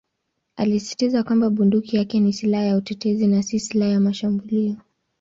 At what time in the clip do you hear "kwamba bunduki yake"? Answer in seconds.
1.23-2.19